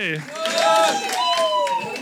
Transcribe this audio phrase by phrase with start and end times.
[0.00, 0.16] Hey.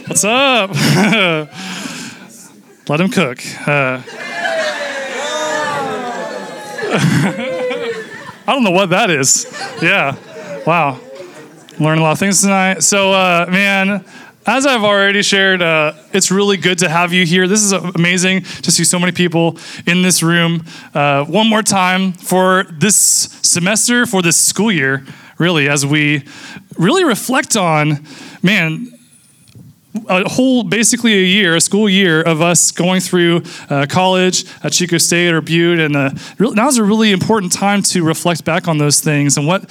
[0.07, 0.71] What's up?
[2.89, 3.41] Let him cook.
[3.67, 4.01] Uh,
[8.47, 9.53] I don't know what that is.
[9.83, 10.15] Yeah.
[10.65, 11.01] Wow.
[11.81, 12.85] Learning a lot of things tonight.
[12.85, 14.05] So, uh, man,
[14.47, 17.49] as I've already shared, uh, it's really good to have you here.
[17.49, 19.59] This is amazing to see so many people
[19.89, 20.65] in this room.
[20.95, 22.97] Uh, one more time for this
[23.43, 25.05] semester, for this school year,
[25.39, 26.25] really, as we
[26.77, 28.05] really reflect on,
[28.43, 28.93] man,
[30.09, 34.73] a whole basically a year, a school year of us going through uh, college at
[34.73, 38.69] Chico State or Butte, and uh, now is a really important time to reflect back
[38.69, 39.69] on those things and what,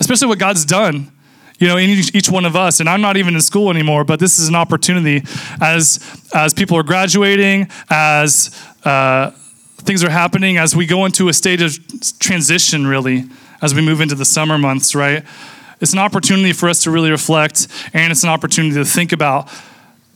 [0.00, 1.12] especially what God's done.
[1.58, 4.02] You know, in each, each one of us, and I'm not even in school anymore,
[4.02, 5.22] but this is an opportunity
[5.60, 6.00] as
[6.34, 9.30] as people are graduating, as uh,
[9.76, 11.78] things are happening, as we go into a state of
[12.18, 13.24] transition, really,
[13.62, 15.24] as we move into the summer months, right?
[15.80, 19.48] It's an opportunity for us to really reflect, and it's an opportunity to think about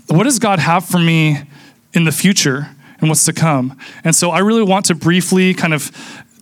[0.09, 1.43] what does God have for me
[1.95, 2.69] in the future
[3.01, 3.79] and what's to come.
[4.05, 5.91] And so I really want to briefly kind of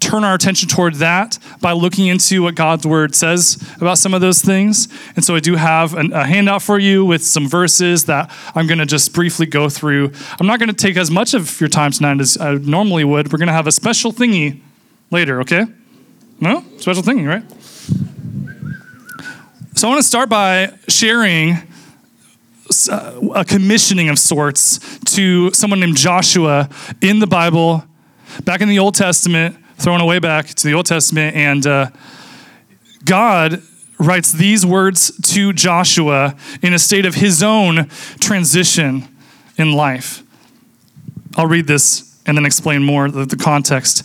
[0.01, 4.21] turn our attention toward that by looking into what God's word says about some of
[4.21, 4.89] those things.
[5.15, 8.67] And so I do have an, a handout for you with some verses that I'm
[8.67, 10.11] going to just briefly go through.
[10.41, 13.33] I'm not going to take as much of your time tonight as I normally would.
[13.33, 14.61] We're going to have a special thingy
[15.13, 15.67] later, okay?
[16.43, 16.65] No?
[16.79, 17.45] Special thingy, right?
[19.77, 21.57] So I want to start by sharing
[22.91, 24.81] uh, a commissioning of sorts
[25.15, 26.69] to someone named Joshua
[27.01, 27.85] in the Bible,
[28.43, 31.91] back in the Old Testament, thrown away back to the Old Testament, and uh,
[33.05, 33.63] God
[34.01, 39.07] writes these words to Joshua in a state of his own transition
[39.57, 40.25] in life.
[41.37, 44.05] I'll read this and then explain more the, the context.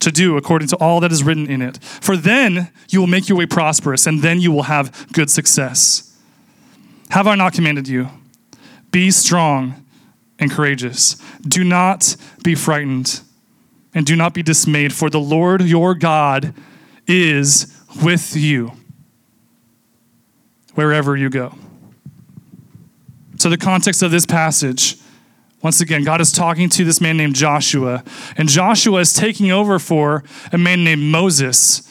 [0.00, 1.82] to do according to all that is written in it.
[1.82, 6.16] For then you will make your way prosperous, and then you will have good success.
[7.10, 8.08] Have I not commanded you?
[8.90, 9.84] Be strong
[10.38, 11.14] and courageous.
[11.42, 13.20] Do not be frightened
[13.94, 16.54] and do not be dismayed, for the Lord your God
[17.06, 18.72] is with you
[20.74, 21.54] wherever you go.
[23.38, 24.96] So, the context of this passage,
[25.62, 28.04] once again, God is talking to this man named Joshua,
[28.36, 31.82] and Joshua is taking over for a man named Moses,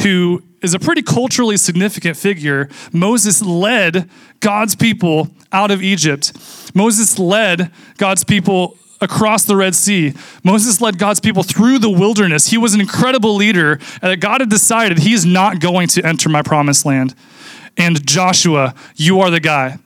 [0.00, 2.68] who is a pretty culturally significant figure.
[2.92, 4.10] Moses led
[4.40, 6.32] God's people out of Egypt.
[6.74, 10.12] Moses led God's people across the Red Sea.
[10.44, 12.48] Moses led God's people through the wilderness.
[12.48, 16.42] He was an incredible leader, and God had decided he's not going to enter my
[16.42, 17.14] promised land.
[17.76, 19.78] And Joshua, you are the guy.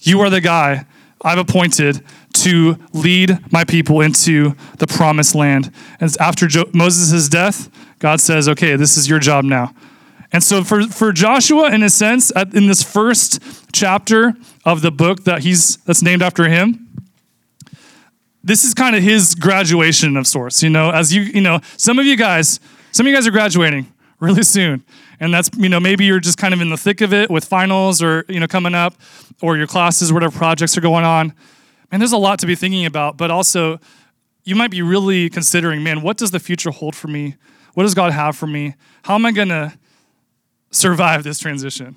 [0.00, 0.86] You are the guy
[1.22, 2.04] I've appointed
[2.44, 5.72] to lead my people into the promised land.
[6.00, 9.74] And after jo- Moses' death, God says, okay, this is your job now.
[10.32, 13.40] And so for, for Joshua, in a sense, at, in this first
[13.72, 16.86] chapter of the book that he's that's named after him,
[18.42, 20.62] this is kind of his graduation of sorts.
[20.62, 22.60] You know, as you you know, some of you guys,
[22.92, 24.84] some of you guys are graduating really soon,
[25.20, 27.44] and that's you know maybe you're just kind of in the thick of it with
[27.44, 28.94] finals or you know coming up,
[29.42, 31.32] or your classes, whatever projects are going on.
[31.90, 33.80] And there's a lot to be thinking about, but also
[34.44, 37.36] you might be really considering, man, what does the future hold for me?
[37.74, 38.74] What does God have for me?
[39.02, 39.78] How am I gonna
[40.70, 41.96] survive this transition.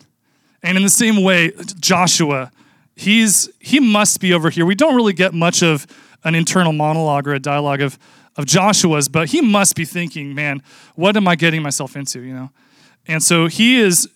[0.64, 2.52] And in the same way, Joshua,
[2.96, 4.66] he's he must be over here.
[4.66, 5.88] We don't really get much of
[6.24, 7.98] an internal monologue or a dialogue of
[8.36, 10.62] of Joshua's, but he must be thinking, man,
[10.96, 12.52] what am I getting myself into, you know?
[13.08, 14.08] And so he is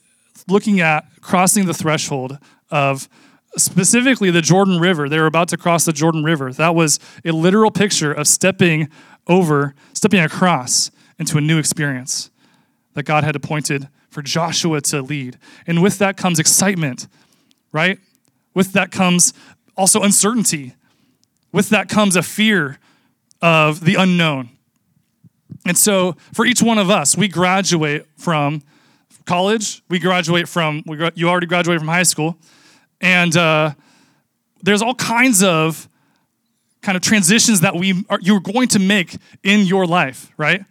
[0.48, 2.38] looking at crossing the threshold
[2.72, 3.10] of
[3.58, 5.08] specifically the Jordan River.
[5.08, 6.52] They were about to cross the Jordan River.
[6.52, 8.90] That was a literal picture of stepping
[9.28, 12.30] over, stepping across into a new experience
[12.94, 15.38] that God had appointed for Joshua to lead.
[15.66, 17.08] And with that comes excitement,
[17.72, 18.00] right?
[18.54, 19.34] With that comes
[19.76, 20.76] also uncertainty.
[21.52, 22.80] With that comes a fear
[23.42, 24.50] of the unknown.
[25.66, 28.64] And so, for each one of us, we graduate from
[29.26, 32.38] college, we graduate from, we, you already graduated from high school,
[33.04, 33.74] and uh,
[34.64, 35.90] there's all kinds of
[36.82, 40.64] kind of transitions that we are, you're going to make in your life, right?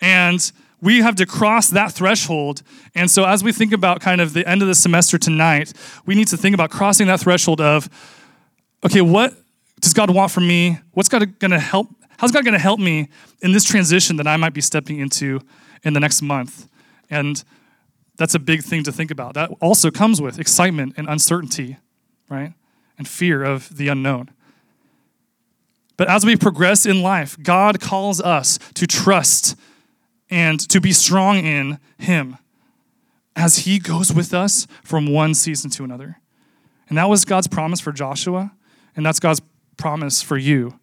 [0.00, 2.62] And we have to cross that threshold.
[2.94, 5.72] And so, as we think about kind of the end of the semester tonight,
[6.06, 7.88] we need to think about crossing that threshold of,
[8.84, 9.34] okay, what
[9.80, 10.78] does God want from me?
[10.92, 11.88] What's God going to help?
[12.18, 13.08] How's God going to help me
[13.42, 15.40] in this transition that I might be stepping into
[15.82, 16.68] in the next month?
[17.10, 17.42] And
[18.16, 19.34] that's a big thing to think about.
[19.34, 21.78] That also comes with excitement and uncertainty,
[22.28, 22.52] right?
[22.96, 24.30] And fear of the unknown.
[25.96, 29.56] But as we progress in life, God calls us to trust
[30.30, 32.38] and to be strong in Him
[33.36, 36.20] as He goes with us from one season to another.
[36.88, 38.52] And that was God's promise for Joshua,
[38.96, 39.40] and that's God's
[39.76, 40.78] promise for you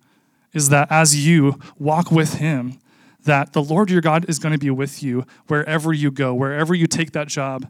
[0.53, 2.77] is that as you walk with Him,
[3.25, 6.73] that the Lord your God is going to be with you wherever you go, wherever
[6.73, 7.68] you take that job,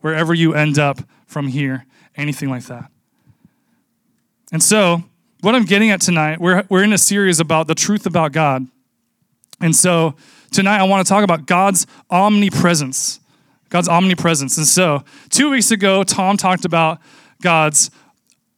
[0.00, 1.86] wherever you end up from here,
[2.16, 2.90] anything like that.
[4.52, 5.04] And so,
[5.40, 8.66] what I'm getting at tonight, we're, we're in a series about the truth about God.
[9.60, 10.14] And so,
[10.50, 13.20] tonight I want to talk about God's omnipresence.
[13.68, 14.56] God's omnipresence.
[14.56, 16.98] And so, two weeks ago, Tom talked about
[17.42, 17.90] God's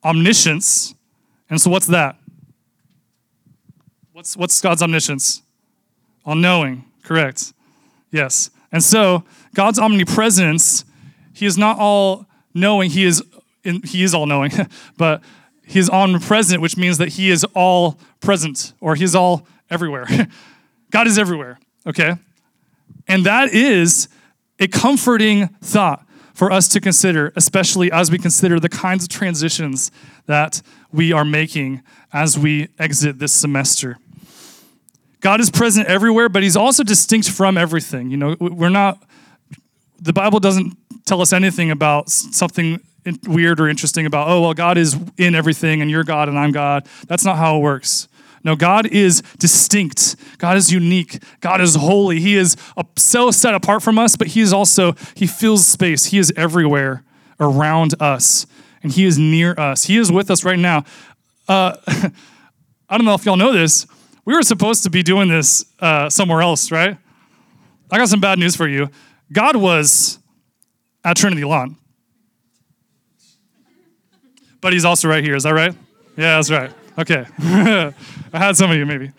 [0.05, 0.95] omniscience.
[1.49, 2.17] And so, what's that?
[4.13, 5.43] What's, what's God's omniscience?
[6.31, 7.53] All knowing, correct.
[8.13, 8.51] Yes.
[8.71, 10.85] And so, God's omnipresence,
[11.33, 12.25] He is not all
[12.55, 13.21] knowing, He is,
[13.65, 14.53] in, he is all knowing,
[14.97, 15.23] but
[15.67, 20.07] He is omnipresent, which means that He is all present or He is all everywhere.
[20.93, 22.15] God is everywhere, okay?
[23.09, 24.09] And that is
[24.61, 29.91] a comforting thought for us to consider, especially as we consider the kinds of transitions
[30.27, 30.63] that
[30.93, 33.99] we are making as we exit this semester.
[35.21, 38.11] God is present everywhere, but He's also distinct from everything.
[38.11, 39.03] You know, we're not,
[40.01, 42.81] the Bible doesn't tell us anything about something
[43.27, 46.53] weird or interesting about, oh, well, God is in everything and you're God and I'm
[46.53, 46.87] God.
[47.07, 48.09] That's not how it works.
[48.43, 50.17] No, God is distinct.
[50.39, 51.23] God is unique.
[51.41, 52.21] God is holy.
[52.21, 52.57] He is
[52.97, 56.07] so set apart from us, but He is also, He fills space.
[56.07, 57.05] He is everywhere
[57.39, 58.47] around us,
[58.83, 59.85] and He is near us.
[59.85, 60.85] He is with us right now.
[61.49, 61.77] Uh,
[62.89, 63.87] I don't know if y'all know this.
[64.25, 66.97] We were supposed to be doing this uh, somewhere else, right?
[67.91, 68.91] I got some bad news for you.
[69.33, 70.19] God was
[71.05, 71.77] at Trinity Lawn,
[74.61, 75.35] but He's also right here.
[75.35, 75.75] Is that right?
[76.17, 76.71] Yeah, that's right.
[76.99, 77.25] Okay.
[77.39, 77.95] I
[78.39, 79.11] had some of you maybe.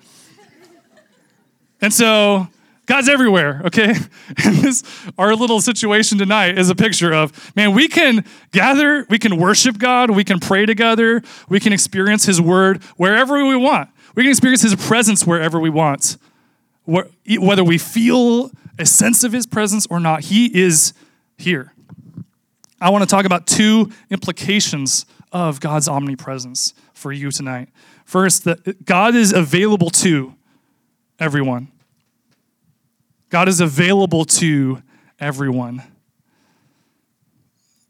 [1.81, 2.47] And so
[2.85, 3.95] God's everywhere, okay?
[4.43, 4.83] And this
[5.17, 9.77] our little situation tonight is a picture of, man, we can gather, we can worship
[9.77, 13.89] God, we can pray together, we can experience his word wherever we want.
[14.15, 16.17] We can experience his presence wherever we want.
[16.85, 20.93] Whether we feel a sense of his presence or not, he is
[21.37, 21.73] here.
[22.81, 27.69] I want to talk about two implications of God's omnipresence for you tonight.
[28.05, 30.33] First, that uh, God is available to
[31.19, 31.69] everyone.
[33.29, 34.81] God is available to
[35.19, 35.83] everyone.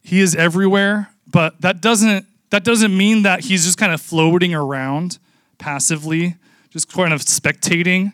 [0.03, 4.53] He is everywhere, but that doesn't that doesn't mean that he's just kind of floating
[4.53, 5.19] around
[5.61, 6.35] passively,
[6.69, 8.13] just kind of spectating.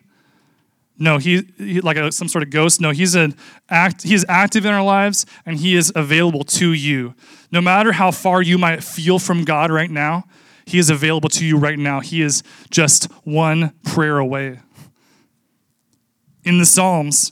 [1.00, 2.82] No, he, he like a, some sort of ghost.
[2.82, 3.36] No, he's an
[3.70, 4.04] act.
[4.04, 7.16] He is active in our lives, and he is available to you.
[7.52, 10.26] No matter how far you might feel from God right now,
[10.66, 12.02] he is available to you right now.
[12.02, 14.60] He is just one prayer away.
[16.44, 17.32] In the Psalms,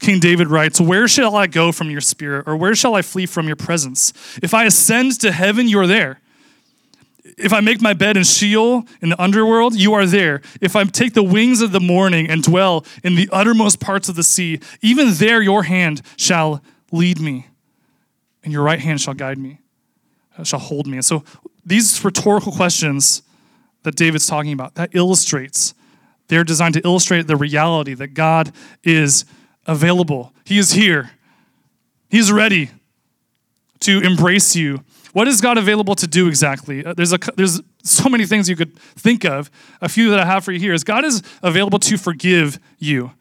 [0.00, 3.26] King David writes, Where shall I go from your spirit, or where shall I flee
[3.26, 4.12] from your presence?
[4.42, 6.20] If I ascend to heaven, you're there.
[7.36, 10.42] If I make my bed in Sheol, in the underworld, you are there.
[10.60, 14.14] If I take the wings of the morning and dwell in the uttermost parts of
[14.14, 17.46] the sea, even there your hand shall lead me,
[18.44, 19.58] and your right hand shall guide me,
[20.38, 20.98] uh, shall hold me.
[20.98, 21.24] And so
[21.64, 23.22] these rhetorical questions
[23.82, 25.74] that David's talking about, that illustrates,
[26.28, 28.52] they're designed to illustrate the reality that God
[28.82, 29.24] is
[29.66, 30.32] available.
[30.44, 31.10] He is here.
[32.08, 32.70] He's ready
[33.80, 34.84] to embrace you.
[35.16, 36.84] What is God available to do exactly?
[36.84, 39.50] Uh, there's, a, there's so many things you could think of.
[39.80, 43.12] A few that I have for you here is God is available to forgive you.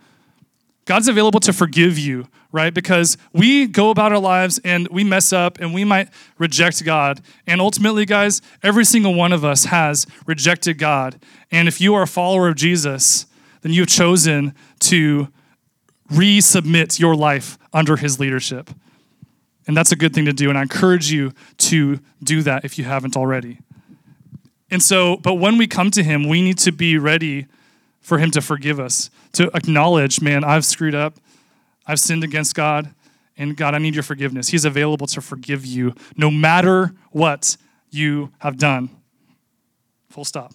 [0.83, 2.73] God's available to forgive you, right?
[2.73, 7.21] Because we go about our lives and we mess up and we might reject God.
[7.47, 11.17] And ultimately, guys, every single one of us has rejected God.
[11.49, 13.25] And if you are a follower of Jesus,
[13.61, 15.29] then you've chosen to
[16.11, 18.69] resubmit your life under his leadership.
[19.67, 20.49] And that's a good thing to do.
[20.49, 23.59] And I encourage you to do that if you haven't already.
[24.69, 27.47] And so, but when we come to him, we need to be ready
[28.01, 31.15] for him to forgive us, to acknowledge, man, I've screwed up.
[31.87, 32.93] I've sinned against God.
[33.37, 34.49] And God, I need your forgiveness.
[34.49, 37.57] He's available to forgive you no matter what
[37.89, 38.89] you have done.
[40.09, 40.53] Full stop.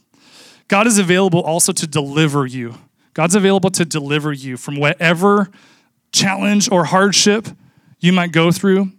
[0.69, 2.77] God is available also to deliver you.
[3.13, 5.51] God's available to deliver you from whatever
[6.13, 7.49] challenge or hardship
[7.99, 8.93] you might go through.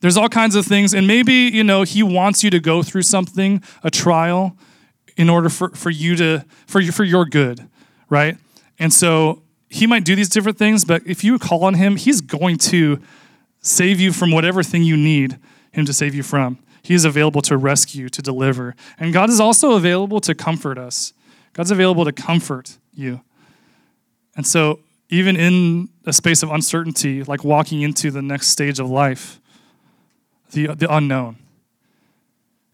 [0.00, 3.02] There's all kinds of things, and maybe, you know, he wants you to go through
[3.02, 4.56] something, a trial,
[5.16, 7.66] in order for, for you to, for, you, for your good,
[8.10, 8.36] right?
[8.78, 12.20] And so he might do these different things, but if you call on him, he's
[12.20, 13.00] going to
[13.60, 15.38] save you from whatever thing you need
[15.72, 16.58] him to save you from.
[16.82, 18.76] He is available to rescue, to deliver.
[18.98, 21.12] And God is also available to comfort us.
[21.52, 23.22] God's available to comfort you.
[24.36, 28.90] And so, even in a space of uncertainty, like walking into the next stage of
[28.90, 29.40] life,
[30.50, 31.36] the, the unknown,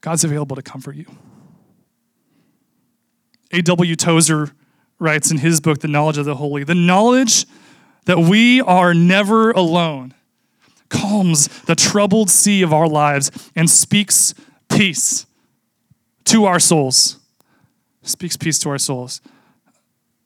[0.00, 1.06] God's available to comfort you.
[3.52, 3.96] A.W.
[3.96, 4.52] Tozer
[4.98, 7.46] writes in his book, The Knowledge of the Holy the knowledge
[8.06, 10.14] that we are never alone
[10.88, 14.34] calms the troubled sea of our lives and speaks
[14.68, 15.26] peace
[16.24, 17.18] to our souls.
[18.02, 19.20] Speaks peace to our souls.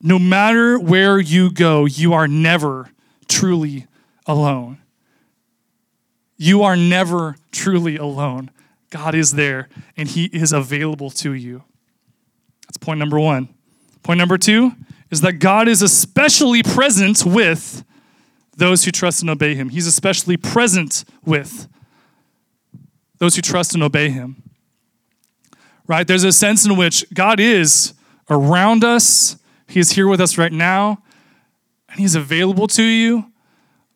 [0.00, 2.91] No matter where you go, you are never
[3.29, 3.87] truly
[4.26, 4.79] alone.
[6.37, 8.50] You are never truly alone.
[8.90, 11.64] God is there and He is available to you.
[12.66, 13.49] That's point number one.
[14.02, 14.73] Point number two
[15.11, 17.85] is that God is especially present with
[18.57, 19.69] those who trust and obey him.
[19.69, 21.69] He's especially present with
[23.19, 24.43] those who trust and obey him.
[25.87, 26.07] Right?
[26.07, 27.95] There's a sense in which God is
[28.28, 29.37] around us,
[29.69, 31.02] He's here with us right now,
[31.88, 33.26] and He's available to you.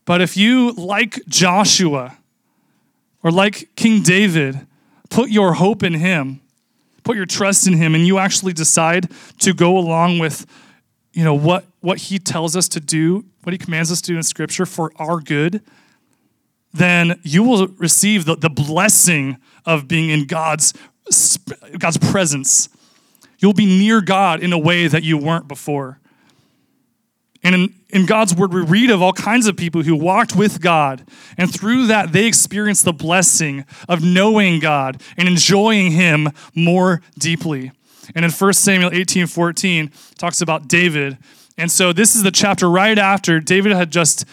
[0.05, 2.19] But if you, like Joshua
[3.23, 4.67] or like King David,
[5.09, 6.41] put your hope in Him,
[7.05, 10.47] put your trust in Him, and you actually decide to go along with
[11.13, 14.17] you know what what he tells us to do what he commands us to do
[14.17, 15.61] in scripture for our good
[16.73, 19.37] then you will receive the, the blessing
[19.67, 20.73] of being in god's
[21.79, 22.69] god's presence.
[23.39, 26.00] You'll be near god in a way that you weren't before
[27.43, 30.61] and in, in God's word, we read of all kinds of people who walked with
[30.61, 31.05] God,
[31.39, 37.73] and through that, they experienced the blessing of knowing God and enjoying Him more deeply.
[38.15, 41.17] And in 1 Samuel 18 14, talks about David.
[41.57, 44.25] And so this is the chapter right after David had just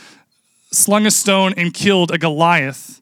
[0.72, 3.02] slung a stone and killed a Goliath.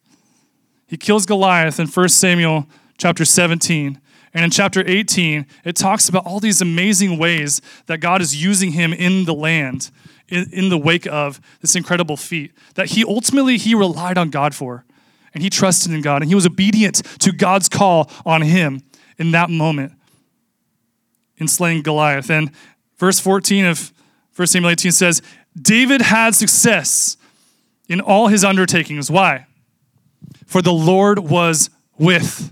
[0.88, 4.00] He kills Goliath in 1 Samuel chapter 17.
[4.36, 8.74] And in chapter 18, it talks about all these amazing ways that God is using
[8.74, 9.90] him in the land,
[10.28, 14.54] in, in the wake of this incredible feat that he ultimately he relied on God
[14.54, 14.84] for.
[15.34, 18.84] And he trusted in God and he was obedient to God's call on him
[19.18, 19.94] in that moment
[21.38, 22.30] in slaying Goliath.
[22.30, 22.52] And
[22.98, 23.94] verse 14 of
[24.36, 25.22] 1 Samuel 18 says,
[25.60, 27.16] David had success
[27.88, 29.10] in all his undertakings.
[29.10, 29.48] Why?
[30.46, 32.52] For the Lord was with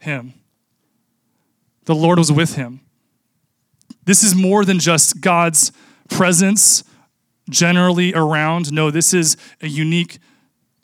[0.00, 0.34] him.
[1.84, 2.80] The Lord was with him.
[4.04, 5.72] This is more than just God's
[6.08, 6.84] presence
[7.48, 8.72] generally around.
[8.72, 10.18] No, this is a unique,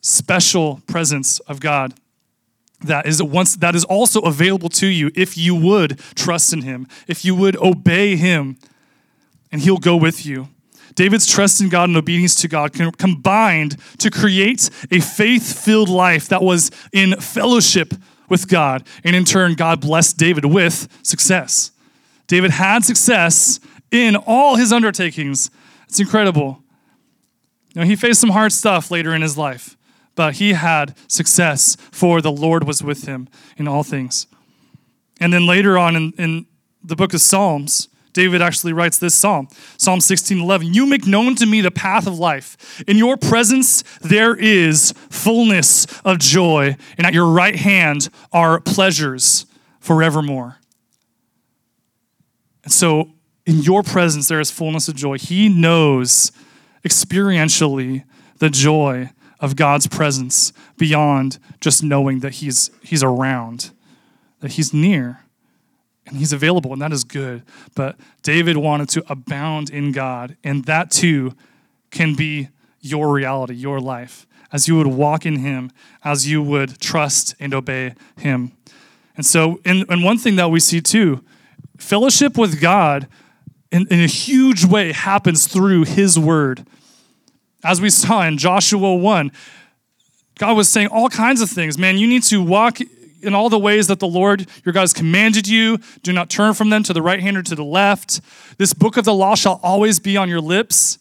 [0.00, 1.94] special presence of God
[2.80, 6.86] that is once that is also available to you if you would trust in him,
[7.08, 8.56] if you would obey him,
[9.50, 10.48] and he'll go with you.
[10.94, 16.28] David's trust in God and obedience to God combined to create a faith filled life
[16.28, 17.94] that was in fellowship
[18.28, 18.86] with God.
[19.04, 21.70] And in turn, God blessed David with success.
[22.26, 25.50] David had success in all his undertakings.
[25.88, 26.62] It's incredible.
[27.74, 29.76] You know, he faced some hard stuff later in his life
[30.18, 34.26] but he had success, for the Lord was with him in all things.
[35.20, 36.46] And then later on in, in
[36.82, 37.86] the book of Psalms,
[38.18, 39.46] David actually writes this psalm
[39.76, 40.74] Psalm 16 11.
[40.74, 42.82] You make known to me the path of life.
[42.88, 49.46] In your presence there is fullness of joy, and at your right hand are pleasures
[49.78, 50.56] forevermore.
[52.64, 53.12] And so,
[53.46, 55.16] in your presence there is fullness of joy.
[55.18, 56.32] He knows
[56.84, 58.02] experientially
[58.38, 63.70] the joy of God's presence beyond just knowing that he's, he's around,
[64.40, 65.20] that he's near
[66.08, 67.42] and he's available, and that is good.
[67.74, 71.34] But David wanted to abound in God, and that too
[71.90, 72.48] can be
[72.80, 75.70] your reality, your life, as you would walk in him,
[76.04, 78.52] as you would trust and obey him.
[79.16, 81.24] And so, and, and one thing that we see too,
[81.76, 83.08] fellowship with God
[83.70, 86.64] in, in a huge way happens through his word.
[87.64, 89.32] As we saw in Joshua 1,
[90.38, 91.76] God was saying all kinds of things.
[91.76, 92.78] Man, you need to walk
[93.22, 95.78] in all the ways that the Lord your God has commanded you.
[96.02, 98.20] Do not turn from them to the right hand or to the left.
[98.58, 100.98] This book of the law shall always be on your lips.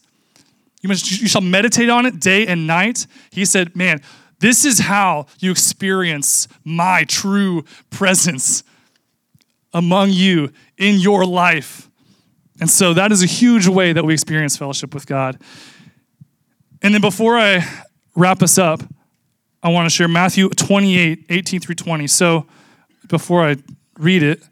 [0.82, 3.06] You, must, you shall meditate on it day and night.
[3.30, 4.00] He said, Man,
[4.40, 8.62] this is how you experience my true presence
[9.72, 11.88] among you in your life.
[12.60, 15.40] And so that is a huge way that we experience fellowship with God.
[16.82, 17.66] And then before I
[18.14, 18.82] wrap us up,
[19.62, 22.06] I want to share Matthew 28, 18 through 20.
[22.06, 22.46] So
[23.08, 23.56] before I
[23.98, 24.42] read it,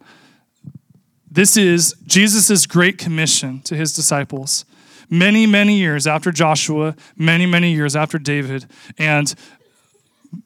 [1.30, 4.64] this is Jesus' great commission to his disciples.
[5.08, 8.66] Many, many years after Joshua, many, many years after David,
[8.98, 9.32] and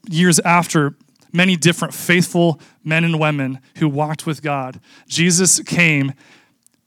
[0.08, 0.94] years after
[1.32, 6.12] many different faithful men and women who walked with God, Jesus came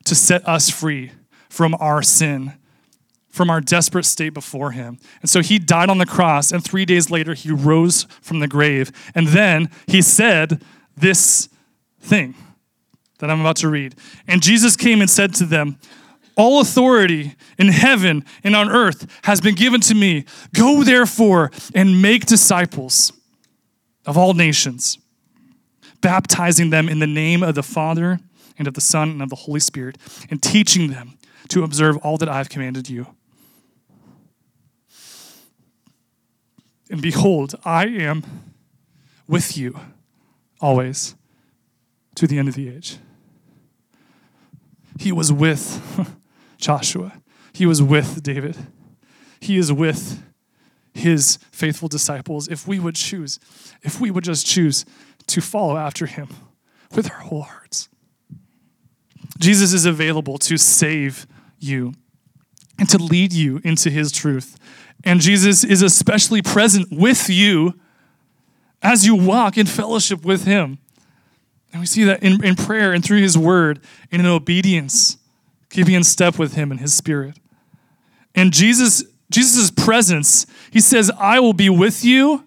[0.03, 1.12] to set us free
[1.50, 2.53] from our sin,
[3.34, 5.00] from our desperate state before Him.
[5.22, 8.48] And so He died on the cross, and three days later, He rose from the
[8.48, 8.92] grave.
[9.16, 10.62] And then He said
[10.96, 11.50] this
[12.00, 12.36] thing
[13.18, 13.96] that I'm about to read.
[14.28, 15.80] And Jesus came and said to them,
[16.36, 20.25] all authority in heaven and on earth has been given to me.
[20.54, 23.13] Go therefore and make disciples
[24.06, 24.98] of all nations,
[26.02, 28.20] baptizing them in the name of the Father
[28.58, 29.98] and of the Son and of the Holy Spirit,
[30.30, 31.18] and teaching them
[31.50, 33.08] to observe all that I've commanded you.
[36.94, 38.24] And behold, I am
[39.28, 39.80] with you
[40.62, 41.16] always
[42.14, 42.98] to the end of the age.
[45.00, 46.16] He was with
[46.60, 47.14] Joshua,
[47.52, 48.56] he was with David,
[49.40, 50.22] he is with
[50.94, 53.40] his faithful disciples if we would choose,
[53.82, 54.86] if we would just choose
[55.26, 56.28] to follow after him
[56.96, 57.90] with our whole hearts.
[59.40, 61.26] Jesus is available to save
[61.58, 61.96] you
[62.78, 64.60] and to lead you into his truth.
[65.04, 67.80] And Jesus is especially present with you
[68.82, 70.78] as you walk in fellowship with him.
[71.72, 73.82] And we see that in, in prayer and through his word
[74.12, 75.18] and in obedience,
[75.70, 77.38] keeping in step with him and his spirit.
[78.36, 82.46] And Jesus Jesus' presence, he says, I will be with you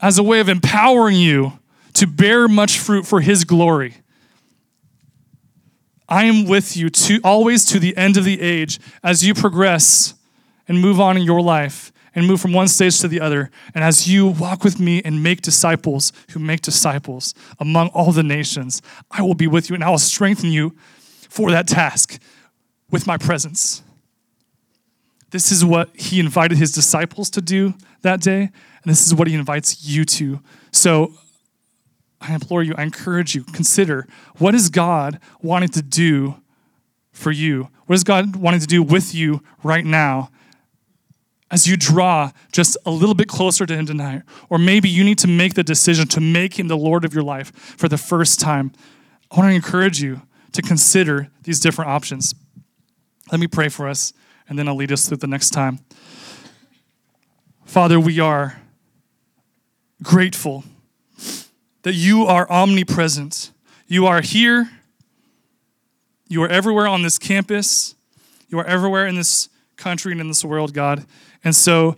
[0.00, 1.52] as a way of empowering you
[1.92, 3.94] to bear much fruit for his glory.
[6.08, 10.14] I am with you to always to the end of the age as you progress
[10.68, 13.50] and move on in your life and move from one stage to the other.
[13.74, 18.22] And as you walk with me and make disciples who make disciples among all the
[18.22, 18.80] nations,
[19.10, 20.74] I will be with you and I will strengthen you
[21.28, 22.18] for that task
[22.90, 23.82] with my presence.
[25.30, 28.50] This is what he invited his disciples to do that day, and
[28.84, 30.40] this is what he invites you to.
[30.70, 31.12] So
[32.20, 34.06] I implore you, I encourage you, consider
[34.38, 36.36] what is God wanting to do
[37.12, 37.68] for you?
[37.86, 40.30] What is God wanting to do with you right now
[41.50, 44.22] as you draw just a little bit closer to Him tonight?
[44.48, 47.22] Or maybe you need to make the decision to make Him the Lord of your
[47.22, 48.72] life for the first time.
[49.30, 52.34] I want to encourage you to consider these different options.
[53.30, 54.12] Let me pray for us
[54.48, 55.80] and then I'll lead us through the next time.
[57.64, 58.60] Father, we are
[60.02, 60.64] grateful
[61.82, 63.52] that you are omnipresent.
[63.86, 64.68] You are here,
[66.28, 67.94] you are everywhere on this campus,
[68.48, 71.04] you are everywhere in this country and in this world, God.
[71.44, 71.96] And so,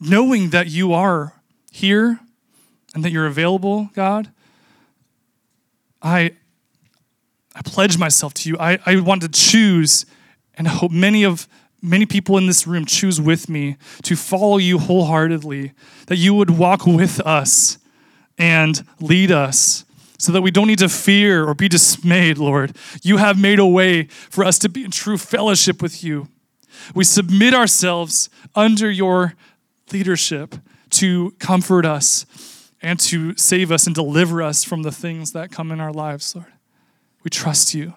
[0.00, 1.34] knowing that you are
[1.70, 2.18] here
[2.94, 4.30] and that you're available, God,
[6.00, 6.32] I,
[7.54, 8.56] I pledge myself to you.
[8.58, 10.06] I, I want to choose
[10.54, 11.48] and I hope many of
[11.82, 15.72] many people in this room choose with me to follow you wholeheartedly,
[16.06, 17.78] that you would walk with us
[18.38, 19.84] and lead us
[20.16, 22.76] so that we don't need to fear or be dismayed, Lord.
[23.02, 26.28] You have made a way for us to be in true fellowship with you.
[26.94, 29.34] We submit ourselves under your
[29.92, 30.56] leadership
[30.90, 32.26] to comfort us
[32.80, 36.34] and to save us and deliver us from the things that come in our lives,
[36.34, 36.52] Lord.
[37.22, 37.94] We trust you.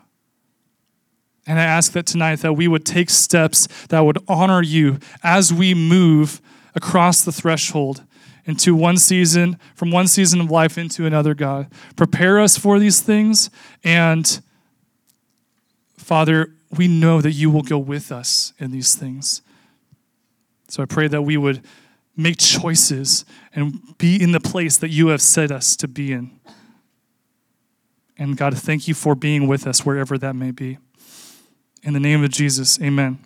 [1.48, 5.54] And I ask that tonight that we would take steps that would honor you as
[5.54, 6.42] we move
[6.74, 8.04] across the threshold
[8.46, 11.68] into one season, from one season of life into another, God.
[11.96, 13.50] Prepare us for these things.
[13.84, 14.40] And
[15.98, 19.42] Father, we know that you will go with us in these things.
[20.68, 21.64] So I pray that we would
[22.16, 26.40] make choices and be in the place that you have set us to be in.
[28.18, 30.78] And God, thank you for being with us wherever that may be.
[31.84, 33.20] In the name of Jesus, amen.